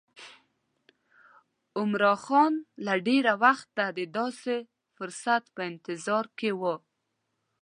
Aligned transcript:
عمرا 1.79 2.13
خان 2.23 2.53
له 2.85 2.93
ډېره 3.07 3.33
وخته 3.43 3.85
د 3.97 3.99
داسې 4.17 4.55
فرصت 4.95 5.43
په 5.55 5.61
انتظار 5.71 6.25
و. 6.61 6.61